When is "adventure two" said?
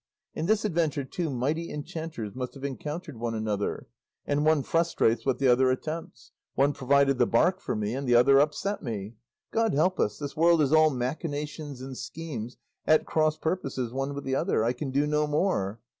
0.65-1.29